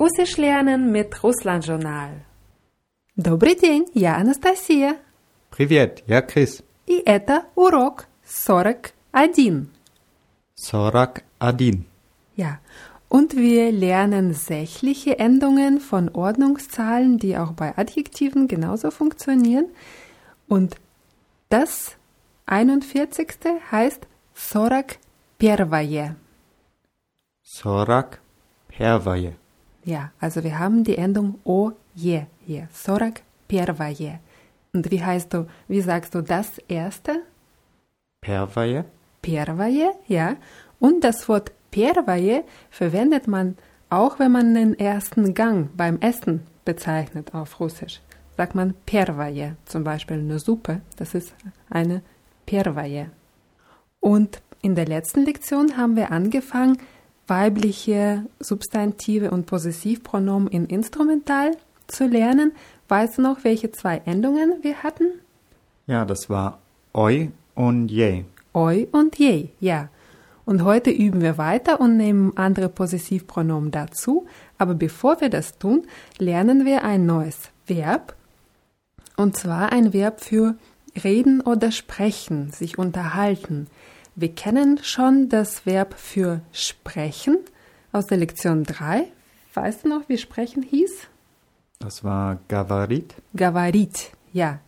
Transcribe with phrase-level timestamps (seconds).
[0.00, 2.24] Russisch lernen mit Russland Journal.
[3.16, 4.96] Добрый день, я Анастасия.
[5.50, 6.62] Привет, я Крис.
[6.86, 8.94] И это урок 41.
[9.12, 9.68] 41.
[12.34, 12.60] Ja,
[13.10, 19.66] und wir lernen sächliche Endungen von Ordnungszahlen, die auch bei Adjektiven genauso funktionieren.
[20.48, 20.76] Und
[21.50, 21.96] das
[22.46, 23.36] 41.
[23.70, 24.98] heißt 41.
[28.78, 29.39] 41.
[29.83, 32.67] Ja, also wir haben die Endung o je hier.
[32.73, 34.19] Sorak Первое.
[34.73, 37.21] Und wie heißt du, wie sagst du das erste?
[38.21, 38.85] Первое.
[39.21, 40.35] Первое, ja.
[40.79, 43.57] Und das Wort Первое verwendet man
[43.89, 48.01] auch, wenn man den ersten Gang beim Essen bezeichnet auf Russisch.
[48.35, 51.33] Sagt man Первое, zum Beispiel eine Suppe, das ist
[51.69, 52.01] eine
[52.45, 53.11] Первое.
[53.99, 56.77] Und in der letzten Lektion haben wir angefangen,
[57.30, 61.56] weibliche Substantive und Possessivpronomen in Instrumental
[61.86, 62.52] zu lernen.
[62.88, 65.04] Weißt du noch, welche zwei Endungen wir hatten?
[65.86, 66.58] Ja, das war
[66.92, 68.24] oi und je.
[68.52, 69.88] Oi und je, ja.
[70.44, 74.26] Und heute üben wir weiter und nehmen andere Possessivpronomen dazu.
[74.58, 75.86] Aber bevor wir das tun,
[76.18, 78.16] lernen wir ein neues Verb.
[79.16, 80.56] Und zwar ein Verb für
[81.04, 83.68] reden oder sprechen, sich unterhalten.
[84.20, 87.38] Wir kennen schon das Verb für sprechen
[87.90, 89.06] aus der Lektion 3.
[89.54, 91.06] Weißt du noch, wie sprechen hieß?
[91.78, 93.14] Das war Gavarit.
[93.34, 94.58] Gavarit, ja.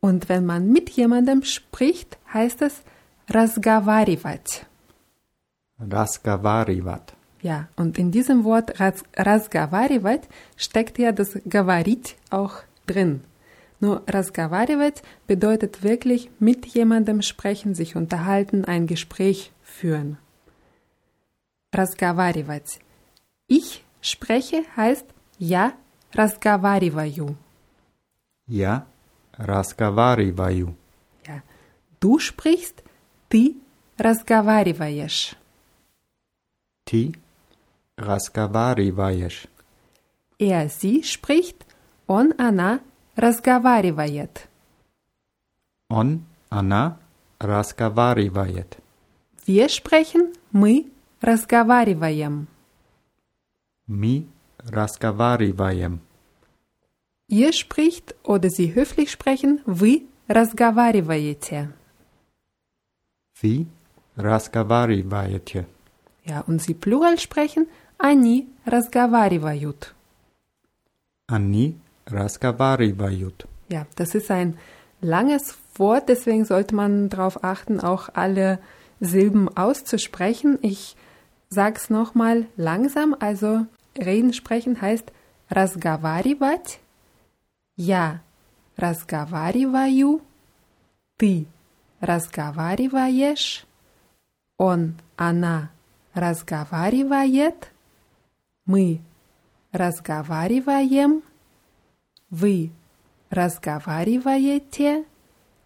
[0.00, 2.80] Und wenn man mit jemandem spricht, heißt es
[3.28, 4.64] Rasgavarivat.
[5.78, 7.12] Rasgavarivat.
[7.42, 10.22] Ja, und in diesem Wort Rasgavarivat
[10.56, 12.54] steckt ja das Gavarit auch
[12.86, 13.22] drin.
[13.81, 20.17] Nur разговаривать bedeutet wirklich mit jemandem sprechen, sich unterhalten, ein Gespräch führen.
[21.73, 22.79] Разговаривать.
[23.47, 25.05] Ich spreche heißt
[25.39, 25.73] я
[26.13, 27.35] разговариваю.
[28.47, 28.87] Ja,
[29.37, 30.75] Rasgavaриваю.
[31.27, 31.43] Ja.
[31.99, 32.83] Du sprichst,
[33.29, 33.55] ты
[33.97, 35.35] разговариваешь.
[36.85, 37.13] Ти
[37.97, 39.47] разговариваешь.
[40.39, 41.65] Er, sie spricht,
[42.07, 42.79] он, она
[43.15, 44.47] разговаривает.
[45.89, 46.97] Он, она
[47.39, 48.77] разговаривает.
[49.45, 52.47] Wir sprechen, мы разговариваем.
[53.87, 54.27] Мы
[54.57, 56.01] разговариваем.
[57.29, 61.71] Ihr spricht oder sie höflich sprechen, вы разговариваете.
[63.41, 63.67] Вы
[64.15, 65.67] разговариваете.
[66.25, 67.67] Ja, und sie plural sprechen,
[67.97, 69.93] они разговаривают.
[71.27, 73.47] Они разговаривают.
[73.69, 74.57] Ja, das ist ein
[75.01, 78.59] langes Wort, deswegen sollte man darauf achten, auch alle
[78.99, 80.57] Silben auszusprechen.
[80.61, 80.95] Ich
[81.49, 83.65] sag's nochmal langsam, also
[83.97, 85.11] reden, sprechen heißt
[85.49, 86.79] разговаривать,
[87.75, 88.21] я
[88.75, 90.21] разговариваю,
[91.17, 91.47] ты
[92.01, 93.65] разговариваешь,
[94.57, 95.71] он, она
[96.13, 97.71] разговаривает,
[98.65, 98.99] мы
[99.71, 101.23] разговариваем,
[102.31, 102.71] вы
[103.29, 105.05] разговариваете,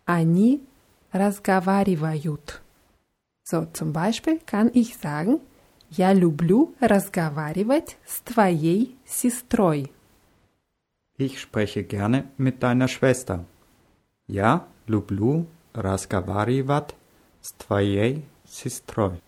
[0.06, 0.62] они
[1.12, 2.62] разговаривают.
[3.44, 5.42] So, zum Beispiel kann ich sagen,
[5.90, 9.92] я люблю разговаривать с твоей сестрой.
[11.18, 13.46] Ich spreche gerne mit deiner Schwester.
[14.28, 16.96] Я люблю разговаривать
[17.42, 19.22] с твоей сестрой.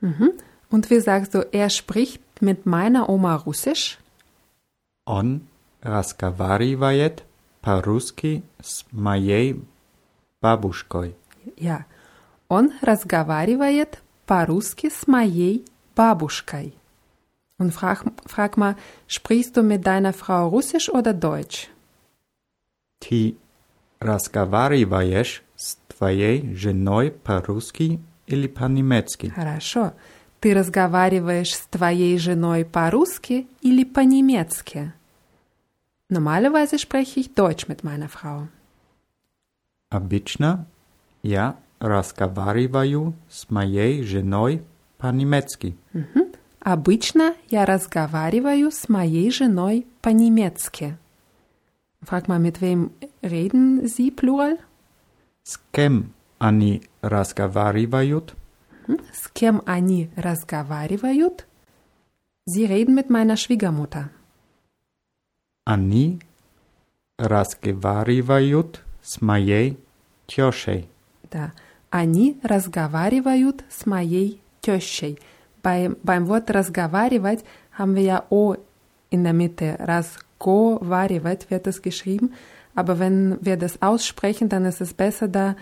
[0.00, 0.32] Mhm.
[0.70, 3.98] Und wie sagst du, er spricht mit meiner Oma Russisch?
[5.04, 5.42] Он
[5.83, 7.23] разговаривает
[7.61, 9.63] по-русски с моей
[10.41, 11.15] бабушкой.
[11.57, 11.85] Ja.
[12.47, 16.73] Он разговаривает по-русски с моей бабушкой.
[17.59, 18.75] Und frag, frag mal,
[19.07, 21.67] sprichst du mit deiner Frau Russisch oder Deutsch?
[22.99, 23.35] Ты
[23.99, 29.27] разговариваешь с твоей женой по-русски или по-немецки?
[29.29, 29.93] Хорошо.
[30.39, 34.93] Ты разговариваешь с твоей женой по-русски или по-немецки?
[36.12, 38.48] Normalerweise spreche ich Deutsch mit meiner Frau.
[39.90, 40.66] Обычно
[41.22, 44.62] я разговариваю с моей женой
[44.98, 45.76] по-немецки.
[45.92, 46.34] Mhm.
[46.60, 50.96] Обычно я разговариваю с моей женой по-немецки.
[52.02, 52.90] Frag mal, mit wem
[53.22, 54.58] reden Sie plural?
[55.42, 58.34] С кем они разговаривают?
[58.86, 59.00] Mhm.
[59.12, 61.46] С кем они разговаривают?
[62.46, 64.10] Sie reden mit meiner Schwiegermutter.
[65.64, 66.20] Они
[67.18, 69.78] разговаривают с моей
[70.26, 70.88] тещей.
[71.30, 71.52] Да.
[71.90, 75.18] Они разговаривают с моей тещей.
[75.62, 77.44] Bei, beim Wort разговаривать
[77.76, 78.56] haben wir ja O
[79.10, 79.76] in der Mitte.
[79.78, 82.32] Разговаривать wird es geschrieben.
[82.74, 85.56] Aber wenn wir das aussprechen, dann ist es besser, da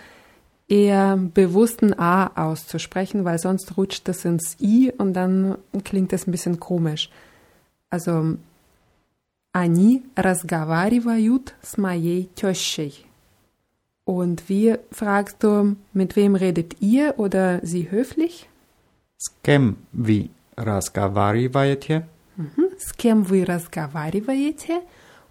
[0.69, 6.33] eher bewussten A auszusprechen, weil sonst rutscht das ins I und dann klingt es ein
[6.33, 7.09] bisschen komisch.
[7.89, 8.37] Also,
[9.53, 13.07] они разговаривают с моей тещей.
[14.05, 18.49] Und wie fragst du, mit wem redet ihr oder sie höflich?
[19.17, 22.07] С кем вы разговариваете?
[22.37, 22.79] Mhm.
[22.79, 24.83] С кем вы разговариваете?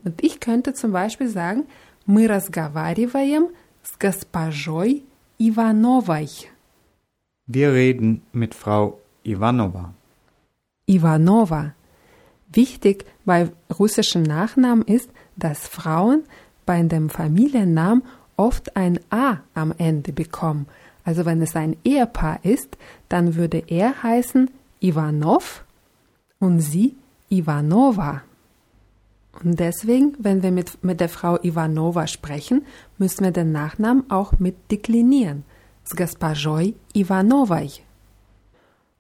[0.03, 1.65] Und ich könnte zum Beispiel sagen,
[2.05, 3.49] мы разговариваем
[3.83, 5.03] с госпожой
[5.37, 6.29] Ивановой.
[7.47, 9.93] Wir reden mit Frau Ivanova.
[10.87, 11.73] Ivanova.
[12.51, 16.23] Wichtig bei russischen Nachnamen ist, dass Frauen
[16.65, 18.03] bei dem Familiennamen
[18.37, 20.67] oft ein A am Ende bekommen.
[21.03, 22.77] Also wenn es ein Ehepaar ist,
[23.09, 24.49] dann würde er heißen
[24.81, 25.63] Ivanov
[26.39, 26.95] und sie
[27.29, 28.23] Ivanova.
[29.43, 32.65] Und deswegen, wenn wir mit, mit der Frau Ivanova sprechen,
[32.97, 35.43] müssen wir den Nachnamen auch mit deklinieren.
[35.83, 37.69] С госпожой Ивановой.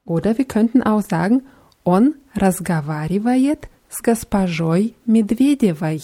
[0.05, 1.41] Oder wir könnten auch sagen,
[1.83, 6.01] он разговаривает с госпожой Медведевой.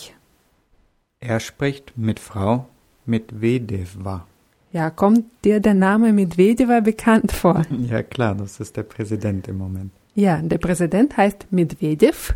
[1.20, 2.68] Er spricht mit Frau
[3.06, 4.26] Medvedeva.
[4.72, 7.66] Ja, kommt dir der Name Medvedeva bekannt vor?
[7.90, 9.92] Ja klar, das ist der Präsident im Moment.
[10.16, 12.34] Ja, der Präsident heißt Medvedev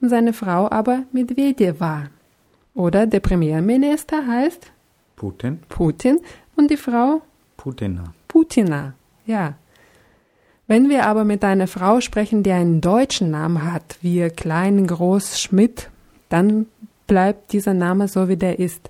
[0.00, 2.08] und seine Frau aber Medvedeva.
[2.74, 4.70] Oder der Premierminister heißt
[5.16, 5.60] Putin?
[5.68, 6.20] Putin
[6.56, 7.22] und die Frau
[7.56, 8.12] Putina.
[8.28, 8.94] Putina.
[9.26, 9.54] Ja.
[10.66, 15.40] Wenn wir aber mit einer Frau sprechen, die einen deutschen Namen hat, wie Klein, Groß,
[15.40, 15.90] Schmidt,
[16.28, 16.66] dann
[17.06, 18.88] bleibt dieser Name so, wie der ist.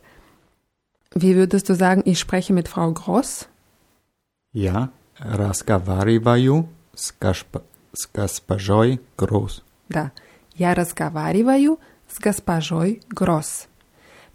[1.15, 3.49] Wie würdest du sagen, ich spreche mit Frau Groß?
[4.53, 7.63] Ja, разговариваю с, госп...
[7.93, 9.63] с госпожой Groß.
[9.89, 10.13] Да.
[10.55, 11.79] Я разговариваю
[12.09, 13.69] с госпожой Gross.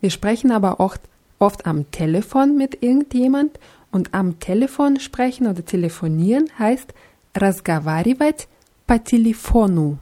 [0.01, 1.01] Wir sprechen aber oft,
[1.39, 3.60] oft am Telefon mit irgendjemand
[3.92, 6.94] und am Telefon sprechen oder telefonieren heißt
[7.33, 8.48] разговаривать
[8.86, 9.98] по телефону.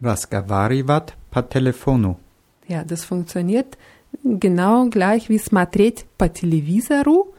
[0.00, 2.18] Разговаривать по телефону.
[2.68, 3.76] Ja, das funktioniert
[4.22, 7.34] genau gleich wie смотреть по телевизору.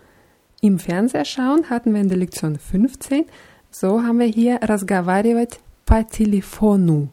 [0.62, 3.26] Im Fernseher schauen hatten wir in der Lektion 15.
[3.72, 7.10] So haben wir hier разговаривать по телефону.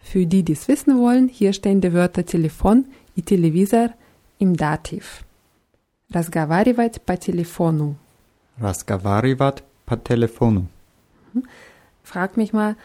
[0.00, 2.84] Für die, die es wissen wollen, hier stehen die Wörter Telefon
[3.14, 3.94] и телевизор
[4.38, 5.24] im Dativ.
[6.10, 7.96] Разговаривать по телефону.
[8.58, 10.68] Разговаривать по телефону.
[12.02, 12.76] Frag mich mal,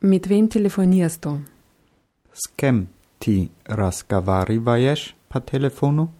[0.00, 1.40] mit wem telefonierst du?
[2.32, 6.12] С кем ты разговариваешь по телефону?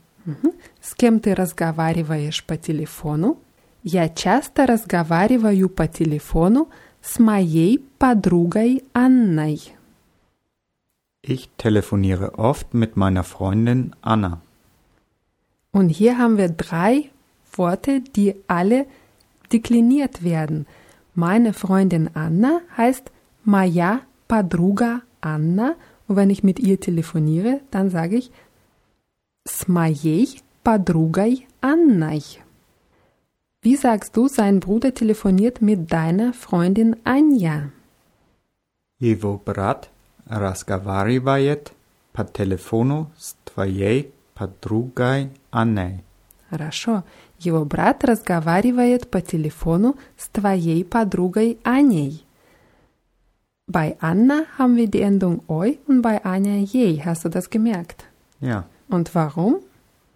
[0.80, 3.38] С кем ты разговариваешь по телефону?
[3.82, 6.68] Я часто разговариваю по телефону
[7.02, 9.60] с моей подругой Анной.
[11.22, 14.40] Ich telefoniere oft mit meiner Freundin Anna.
[15.72, 17.10] Und hier haben wir drei
[17.52, 18.86] Worte, die alle
[19.52, 20.66] dekliniert werden.
[21.14, 23.10] Meine Freundin Anna heißt
[23.44, 25.74] Maja Padruga Anna.
[26.08, 28.30] Und wenn ich mit ihr telefoniere, dann sage ich
[29.46, 32.22] с моей подругой Анной.
[33.62, 37.70] Wie sagst du, sein Bruder telefoniert mit deiner Freundin Anja?
[38.98, 39.90] Его брат
[40.26, 41.72] разговаривает
[42.12, 46.02] по телефону с твоей подругой Анной.
[46.50, 47.04] Хорошо.
[47.40, 52.24] Его брат разговаривает по телефону с твоей подругой Аней.
[53.68, 57.02] Bei Anna haben wir die Endung oi und bei Anja je.
[57.04, 58.04] Hast du das gemerkt?
[58.40, 59.56] Ja, Und warum?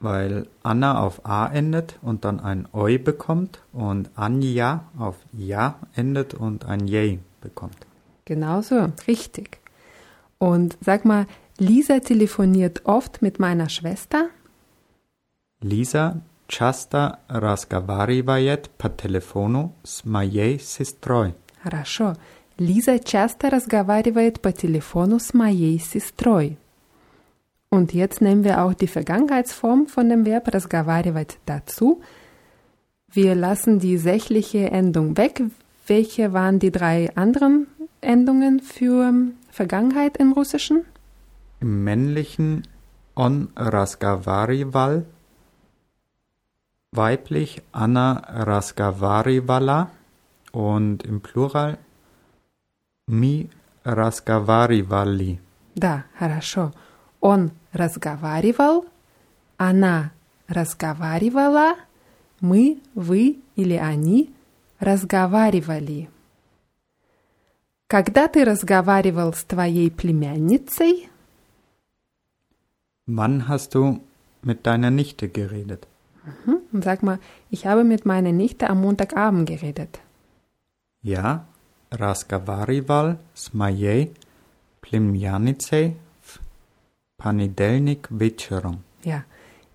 [0.02, 6.32] weil Anna auf A endet und dann ein Oi bekommt und Anja auf Ja endet
[6.32, 7.76] und ein J bekommt.
[8.24, 9.58] Genau so, richtig.
[10.38, 11.26] Und sag mal,
[11.58, 14.30] Lisa telefoniert oft mit meiner Schwester.
[15.60, 21.34] Лиза часто разговаривает по телефону с моей сестрой.
[21.62, 22.16] Хорошо.
[22.58, 26.58] Лиза часто разговаривает по телефону с моей сестрой.
[27.70, 32.02] Und jetzt nehmen wir auch die Vergangenheitsform von dem Verb разговаривать dazu.
[33.12, 35.42] Wir lassen die sächliche Endung weg.
[35.86, 37.68] Welche waren die drei anderen
[38.00, 39.12] Endungen für
[39.50, 40.84] Vergangenheit im Russischen?
[41.60, 42.66] Im männlichen
[43.14, 45.04] on разговаривал,
[46.94, 49.90] weiblich Anna разговаривала
[50.52, 51.76] und im Plural
[53.08, 53.48] ми
[53.84, 55.38] разговаривали.
[55.76, 56.72] Да, хорошо.
[57.20, 58.86] Он разговаривал,
[59.56, 60.10] она
[60.48, 61.76] разговаривала,
[62.40, 64.34] мы, вы или они
[64.78, 66.08] разговаривали.
[67.86, 71.08] Когда ты разговаривал с твоей племянницей?
[73.06, 74.00] Wann hast du
[74.42, 75.88] mit deiner Nichte geredet?
[76.44, 76.60] Hm?
[76.74, 77.18] Und sag mal,
[77.50, 80.00] ich habe mit meiner Nichte am Montagabend geredet.
[81.02, 81.46] Ja,
[81.90, 84.12] разговаривал с моей
[84.80, 86.38] племянницей в
[87.16, 88.84] понедельник вечером.
[89.04, 89.24] Ja.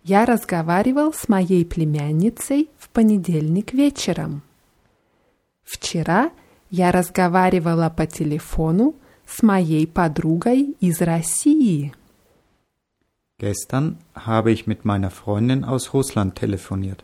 [0.03, 4.43] Я разговаривал с моей племянницей в понедельник вечером.
[5.63, 6.29] Вчера
[6.69, 8.93] я разговаривала по телефону
[9.25, 11.91] с моей подругой из России.
[13.39, 17.03] Gestern habe ich mit meiner Freundin aus Russland telefoniert.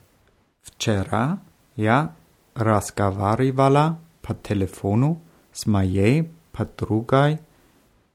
[0.61, 1.39] Вчера
[1.75, 2.15] я
[2.55, 5.19] разговаривала по телефону
[5.51, 7.39] с моей подругой,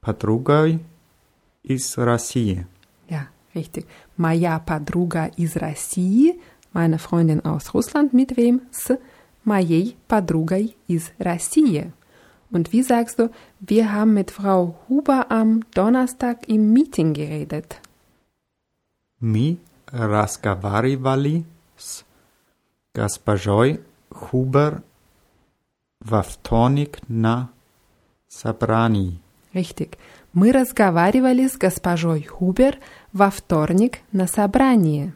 [0.01, 0.79] подругой
[1.61, 2.65] из России.
[3.07, 3.85] Ja, richtig.
[4.17, 6.41] Моя подруга из России,
[6.73, 8.61] meine Freundin aus Russland, mit wem?
[8.71, 8.97] С
[9.43, 11.93] моей подругой из России.
[12.49, 13.29] Und wie sagst du,
[13.59, 17.79] wir haben mit Frau Huber am Donnerstag im Meeting geredet?
[19.22, 21.44] Мы разговаривали
[21.76, 22.04] с
[22.92, 24.82] госпожой Хубер
[26.00, 27.48] во вторник на
[28.26, 29.20] собрании.
[29.54, 29.96] Richtig.
[30.32, 32.80] Мы разговаривали с госпожой Хубер
[33.12, 35.12] во вторник на собрании.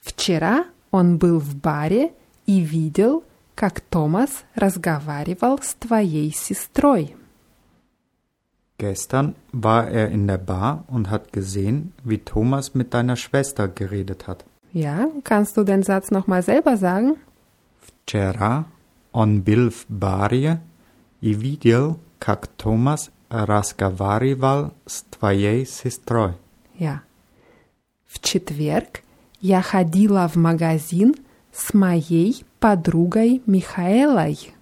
[0.00, 2.14] Вчера он был в баре
[2.46, 7.14] и видел, как Томас разговаривал с твоей сестрой.
[8.77, 14.27] Gestern war er in der Bar und hat gesehen, wie Thomas mit deiner Schwester geredet
[14.27, 14.45] hat.
[14.71, 17.17] Ja, kannst du den Satz nochmal selber sagen?
[17.81, 18.65] Вчера
[19.11, 20.61] он был в баре
[21.21, 26.33] и видел, как Томас разговаривал с твоей сестрой.
[26.77, 26.99] Ja.
[28.07, 29.03] В четверг
[29.41, 31.15] я ходила в магазин
[31.51, 34.52] с моей подругой Михаэлой.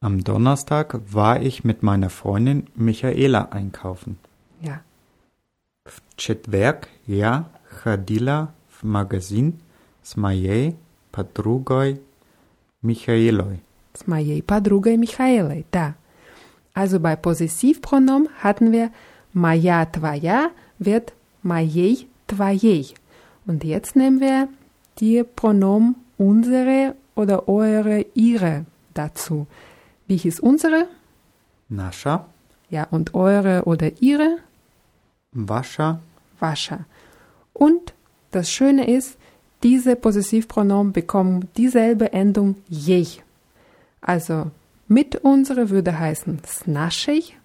[0.00, 4.18] Am Donnerstag war ich mit meiner Freundin Michaela einkaufen.
[4.60, 4.80] Ja.
[5.84, 9.54] В четверг я ходила в магазин
[10.02, 10.76] с моей
[11.12, 12.00] подругой
[12.82, 13.62] Michaelой.
[13.94, 15.94] С моей подругой Михаэлой, да.
[16.74, 18.90] Also bei Possessivpronomen hatten wir
[19.32, 22.94] моя, твоя wird моей, твоей.
[23.46, 24.48] Und jetzt nehmen wir
[25.00, 29.46] die Pronomen unsere oder eure, ihre dazu.
[30.11, 30.89] Wie hieß unsere?
[31.69, 32.25] Nascha.
[32.69, 34.39] Ja, und eure oder ihre?
[35.31, 36.01] Wascha.
[36.37, 36.83] Wascha.
[37.53, 37.93] Und
[38.31, 39.17] das Schöne ist,
[39.63, 43.05] diese Possessivpronomen bekommen dieselbe Endung je.
[44.01, 44.51] Also
[44.89, 47.37] mit unsere würde heißen snaschig.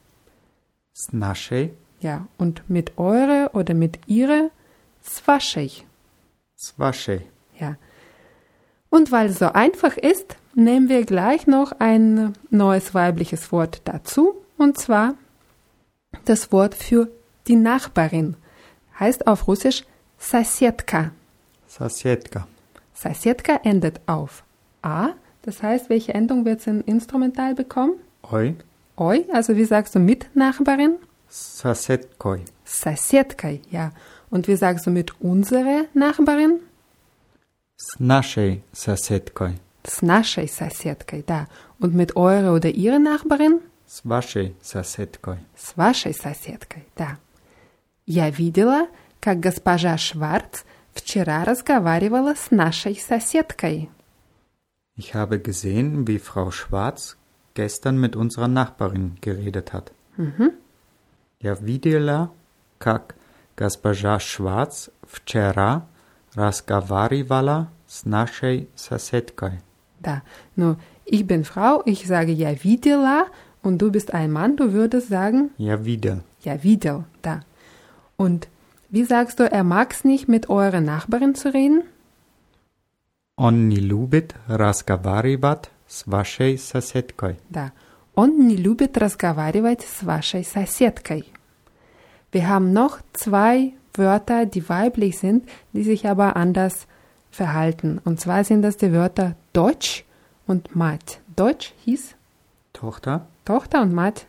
[0.92, 1.70] Snaschig.
[2.00, 4.50] Ja, und mit eure oder mit ihre
[5.02, 5.86] zwaschig.
[6.56, 7.22] Zwaschig.
[7.60, 7.76] Ja.
[8.90, 14.35] Und weil es so einfach ist, nehmen wir gleich noch ein neues weibliches Wort dazu,
[14.57, 15.15] und zwar
[16.25, 17.09] das Wort für
[17.47, 18.35] die Nachbarin.
[18.99, 19.83] Heißt auf Russisch
[20.19, 21.11] соседка.
[21.67, 22.47] Соседка.
[22.93, 24.43] Соседка endet auf
[24.81, 25.09] A.
[25.43, 27.93] Das heißt, welche Endung wird es in Instrumental bekommen?
[28.23, 28.55] Ой,
[28.97, 30.97] Oi, also wie sagst du mit Nachbarin?
[31.27, 32.43] с соседкой.
[32.65, 33.91] Соседкой, ja.
[34.29, 36.59] Und wie sagst du mit unsere Nachbarin?
[37.77, 39.55] С нашей соседкой.
[39.85, 41.47] С нашей соседкой, да.
[41.79, 43.61] Und mit eure oder ihre Nachbarin?
[43.87, 45.39] С вашей соседкой.
[45.57, 47.17] С вашей соседкой, да.
[48.05, 48.87] Я видела,
[49.19, 53.89] как госпожа Шварц вчера разговаривала с нашей соседкой.
[54.97, 57.17] Ich habe gesehen, wie Frau Schwarz
[57.55, 59.91] gestern mit unserer Nachbarin geredet hat.
[61.39, 62.31] Я видела,
[62.77, 63.15] как
[63.57, 65.87] госпожа Шварц вчера
[66.33, 69.61] разговаривала с нашей соседкой.
[70.05, 70.21] Da.
[70.55, 73.25] Nur, ich bin Frau, ich sage ja видела
[73.61, 76.21] und du bist ein Mann, du würdest sagen Я видел.
[76.43, 77.41] ja видел, da.
[78.17, 78.47] Und
[78.89, 81.83] wie sagst du, er mag's nicht, mit eurer Nachbarin zu reden?
[83.35, 87.37] Он не любит разговаривать с вашей соседкой.
[87.49, 87.71] Da.
[88.13, 91.25] Он не любит разговаривать с вашей соседкой.
[92.31, 96.87] Wir haben noch zwei Wörter, die weiblich sind, die sich aber anders
[97.35, 97.99] verhalten.
[98.03, 100.03] Und zwar sind das die Wörter Deutsch
[100.47, 101.19] und Mat.
[101.35, 102.15] Deutsch hieß
[102.73, 104.25] Tochter, Tochter und Mat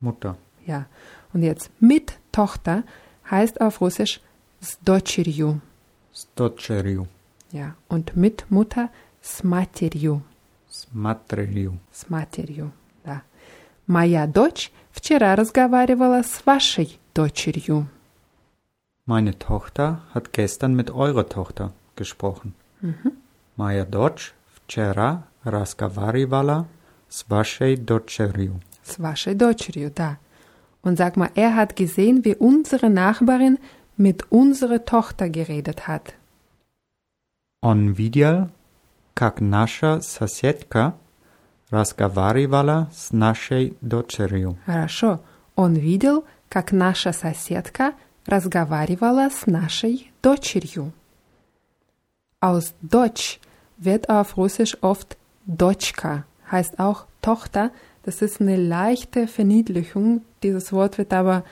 [0.00, 0.36] Mutter.
[0.66, 0.86] Ja,
[1.32, 2.84] und jetzt mit Tochter
[3.30, 4.20] heißt auf Russisch
[4.60, 5.60] с дочерью.
[6.12, 7.08] С дочерью.
[7.50, 8.90] Ja, und mit Mutter
[9.22, 10.22] с матерью.
[10.70, 11.78] С матерью.
[11.92, 12.72] С матерью,
[13.04, 13.22] да.
[13.86, 17.88] Моя дочь вчера разговаривала с вашей дочерью.
[19.06, 22.52] Meine Tochter hat gestern mit eurer Tochter gesprochen.
[23.56, 26.66] Моя дочь вчера разговаривала
[27.08, 28.60] с вашей дочерью.
[28.84, 30.18] с вашей дочерью, да.
[30.82, 33.58] Und sag mal, er hat gesehen, wie unsere Nachbarin
[33.96, 36.14] mit unserer Tochter geredet hat.
[37.60, 38.50] Он видел,
[39.14, 40.94] как наша соседка
[41.70, 44.56] разговаривала с нашей дочерью.
[44.64, 45.20] Хорошо.
[45.56, 47.94] Он видел, как наша соседка
[48.26, 50.92] разговаривала с нашей дочерью.
[52.43, 53.39] Aus Deutsch
[53.77, 57.71] wird auf Russisch oft Dotschka, heißt auch Tochter.
[58.03, 60.23] Das ist eine leichte Verniedlichung.
[60.43, 61.45] Dieses Wort wird aber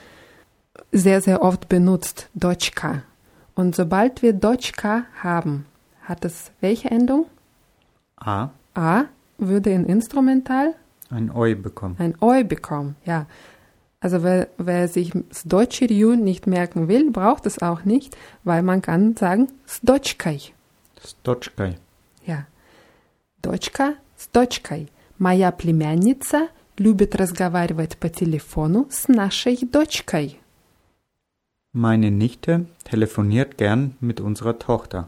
[0.92, 3.04] sehr, sehr oft benutzt, Dotschka.
[3.54, 5.64] Und sobald wir Dotschka haben,
[6.02, 7.24] hat es welche Endung?
[8.16, 8.50] A.
[8.74, 9.04] A
[9.38, 10.74] würde in Instrumental
[11.08, 11.96] Ein Oi bekommen.
[12.00, 13.24] ein Oi bekommen, ja.
[14.00, 18.62] Also wer, wer sich das deutsche Ryu nicht merken will, braucht es auch nicht, weil
[18.62, 20.52] man kann sagen Stochkai.
[21.01, 21.77] С дочкой.
[22.25, 22.45] Ja.
[23.41, 24.89] Дочка с дочкой.
[25.17, 30.39] Моя племянница любит разговаривать по телефону с нашей дочкой.
[31.73, 35.07] Meine Nichte telefoniert gern mit unserer Tochter.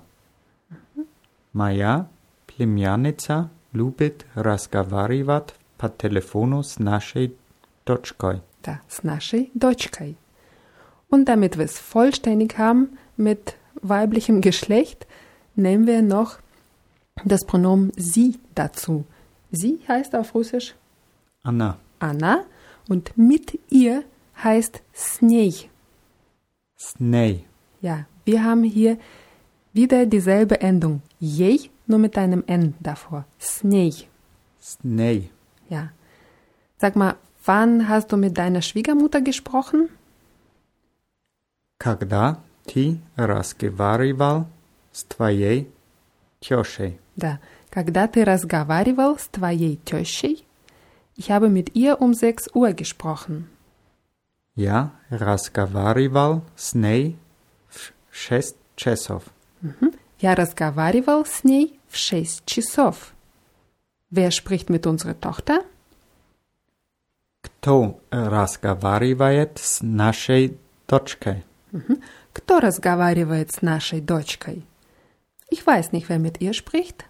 [1.53, 2.07] Моя
[2.45, 7.35] племянница любит разговаривать по телефону с нашей
[7.85, 8.41] дочкой.
[8.63, 10.17] Da, с нашей дочкой.
[11.09, 15.07] Und damit wir es vollständig haben mit weiblichem Geschlecht,
[15.55, 16.39] nehmen wir noch
[17.25, 19.05] das Pronomen sie dazu.
[19.51, 20.75] Sie heißt auf Russisch
[21.43, 21.77] Anna.
[21.99, 22.45] Anna
[22.87, 24.03] und mit ihr
[24.43, 25.69] heißt с ней.
[26.77, 27.45] С ней.
[27.81, 28.97] Ja, wir haben hier
[29.73, 31.01] wieder dieselbe Endung.
[31.19, 33.25] Jej, nur mit einem N davor.
[33.39, 34.07] С ней.
[34.59, 35.29] С ней.
[35.69, 35.89] Ja.
[36.77, 39.89] Sag mal, wann hast du mit deiner Schwiegermutter gesprochen?
[41.77, 44.47] Когда ты разговаривал
[44.94, 45.70] с твоей
[46.40, 46.98] тещей?
[47.16, 47.40] Да.
[47.68, 50.46] Когда ты разговаривал с твоей тещей?
[51.16, 53.48] Ich habe mit ihr um 6 Uhr gesprochen.
[54.54, 57.18] Я разговаривал с ней
[57.68, 59.24] в шесть часов.
[60.20, 63.12] Я разговаривал с ней в 6 часов.
[64.10, 65.64] Wer spricht mit unserer Tochter?
[67.42, 71.44] Кто разговаривает с нашей дочкой?
[72.32, 74.64] Кто разговаривает с нашей дочкой?
[75.49, 77.05] Ich weiß nicht, wer mit ihr spricht.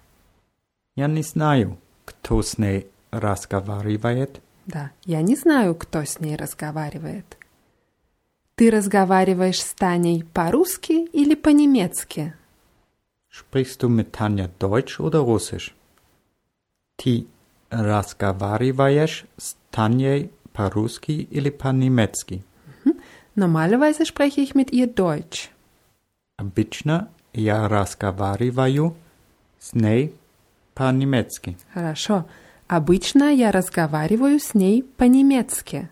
[0.96, 4.42] Я не знаю, кто с ней разговаривает.
[4.66, 7.38] Да, я не знаю, кто с ней разговаривает.
[8.56, 12.34] Ты разговариваешь с Таней по-русски или по-немецки?
[13.32, 15.72] Sprichst du mit Tanja Deutsch oder Russisch?
[16.98, 17.28] Ты
[17.70, 22.44] разговариваешь с Таней по-русски или по-немецки?
[23.36, 25.50] Normalerweise spreche ich mit ihr Deutsch.
[26.36, 28.97] Обычно я разговариваю
[29.59, 30.15] с ней
[30.75, 31.57] по-немецки.
[31.73, 32.25] Хорошо.
[32.69, 35.91] Обычно я разговариваю с ней по-немецки.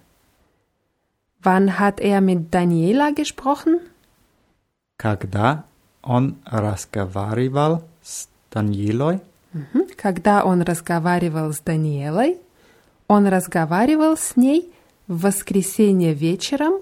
[1.44, 3.80] Wann hat er mit Daniela gesprochen?
[4.96, 5.64] Когда
[6.02, 9.20] он разговаривал с Даниэлой?
[9.96, 12.38] Когда он разговаривал с Даниэлой,
[13.08, 14.72] он разговаривал с ней
[15.08, 16.80] в воскресенье вечером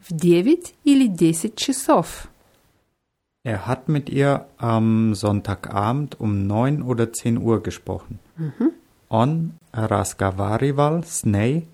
[0.00, 2.26] в 9 или 10 часов.
[3.45, 8.19] Er hat mit ihr am Sonntagabend um 9 oder 10 Uhr gesprochen.
[9.07, 11.67] Он разговаривал с ней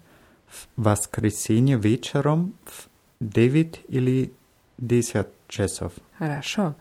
[0.48, 2.90] в воскресенье вечером в
[3.22, 4.34] 9 или
[4.78, 5.94] 10 часов.
[6.20, 6.76] Хорошо.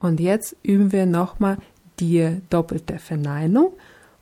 [0.00, 1.58] Und jetzt üben wir nochmal
[1.98, 3.72] die doppelte Verneinung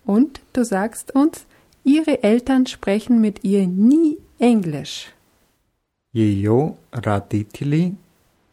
[0.07, 1.45] und du sagst uns,
[1.85, 5.13] ihre Eltern sprechen mit ihr nie Englisch.
[6.15, 7.97] Ее родители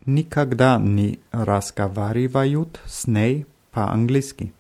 [0.08, 4.54] никогда не разговаривают с ней по-английски.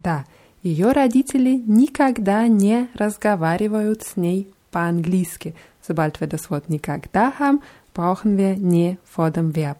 [0.00, 0.24] Да,
[0.62, 5.54] ее родители никогда не разговаривают с ней по-английски.
[5.86, 7.60] Sobald wir das Wort никогда haben,
[7.94, 9.78] brauchen wir не vor dem Verb.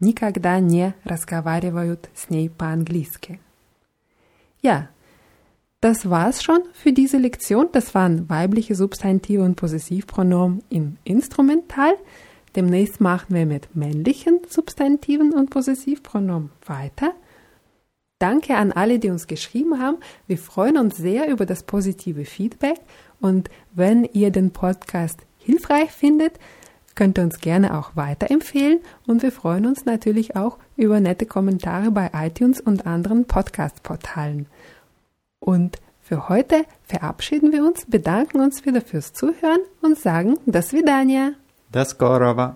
[0.00, 3.40] Никогда не разговаривают с ней по-английски.
[4.62, 4.88] Ja,
[5.80, 7.68] das war's schon für diese Lektion.
[7.72, 11.94] Das waren weibliche Substantive und Possessivpronomen im Instrumental.
[12.55, 17.13] Demnächst machen wir mit männlichen Substantiven und Possessivpronomen weiter.
[18.19, 19.97] Danke an alle, die uns geschrieben haben.
[20.27, 22.79] Wir freuen uns sehr über das positive Feedback.
[23.21, 26.33] Und wenn ihr den Podcast hilfreich findet,
[26.95, 28.79] könnt ihr uns gerne auch weiterempfehlen.
[29.07, 34.47] Und wir freuen uns natürlich auch über nette Kommentare bei iTunes und anderen Podcast-Portalen.
[35.39, 41.33] Und für heute verabschieden wir uns, bedanken uns wieder fürs Zuhören und sagen das Vidania.
[41.73, 42.55] deskorolka